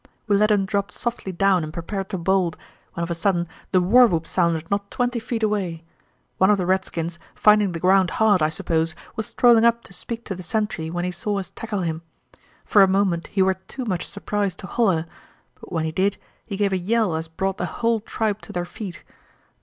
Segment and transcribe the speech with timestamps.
[0.25, 2.55] We let him drop softly down and prepared to bolt,
[2.95, 5.83] when of a sudden the war whoop sounded not twenty feet away.
[6.39, 10.25] One of the redskins, finding the ground hard, I suppose, was strolling up to speak
[10.25, 12.01] to the sentry when he saw us tackle him.
[12.65, 15.05] For a moment he were too much surprised to holler,
[15.53, 18.65] but when he did he gave a yell as brought the hull tribe to their
[18.65, 19.03] feet.